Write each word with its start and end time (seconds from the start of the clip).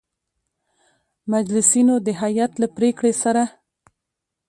مجلسینو 1.33 1.95
د 2.05 2.07
هیئت 2.21 2.51
له 2.61 2.67
پرېکړې 2.75 3.11
سـره 3.21 3.43